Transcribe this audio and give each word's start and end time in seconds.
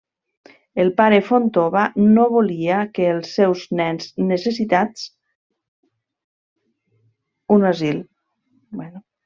El 0.83 0.87
Pare 1.01 1.17
Fontova 1.25 1.83
no 2.15 2.25
volia 2.31 2.79
que 2.95 3.05
els 3.17 3.35
seus 3.41 3.67
nens 3.81 4.09
necessitats, 4.33 5.05
un 7.59 7.71
asil. 7.75 8.03